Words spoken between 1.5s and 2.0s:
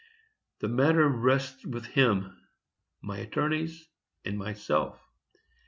with